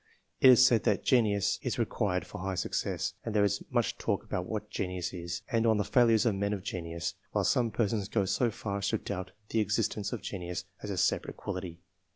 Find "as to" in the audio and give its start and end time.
8.79-8.97